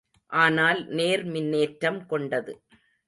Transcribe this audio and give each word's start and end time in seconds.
ஆனால் 0.31 0.79
நேர் 0.89 1.23
மின்னேற்றம் 1.25 2.01
கொண்டது. 2.05 2.53